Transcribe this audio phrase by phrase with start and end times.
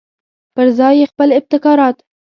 [0.55, 1.97] پرځای یې خپل ابتکارات.